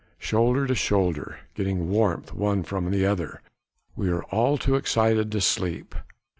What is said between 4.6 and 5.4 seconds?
excited